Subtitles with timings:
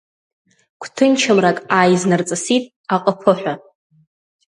[0.81, 2.63] Гәҭынчымрак ааизнарҵысит
[2.95, 3.53] аҟыԥыҳәа.